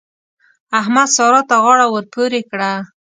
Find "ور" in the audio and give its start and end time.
1.89-2.05